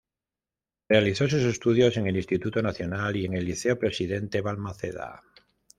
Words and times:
Realizó 0.89 1.27
sus 1.29 1.43
estudios 1.43 1.95
en 1.95 2.07
el 2.07 2.17
Instituto 2.17 2.59
Nacional 2.63 3.15
y 3.17 3.25
en 3.25 3.35
el 3.35 3.45
Liceo 3.45 3.77
Presidente 3.77 4.41
Balmaceda. 4.41 5.21